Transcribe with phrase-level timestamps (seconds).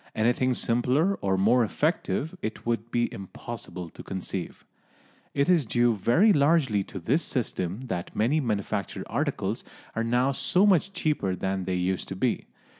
[0.15, 4.65] Anything simpler or more effective it would be impossible to conceive.
[5.35, 9.63] It is due very largely to this system that many manufactured articles
[9.95, 12.47] are now so much cheaper than they used to be.